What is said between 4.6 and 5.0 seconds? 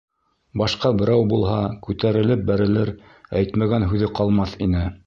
ине.